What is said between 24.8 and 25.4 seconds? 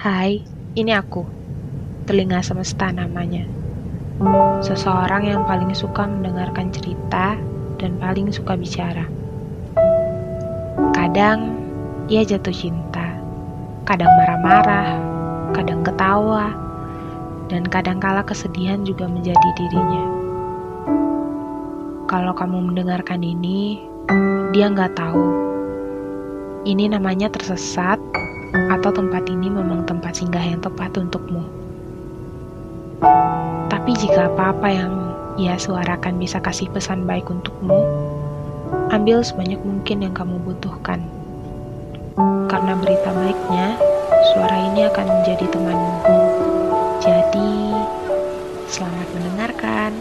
tahu.